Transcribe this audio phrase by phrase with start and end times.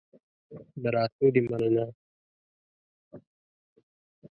[0.81, 1.85] د راتلو دي مننه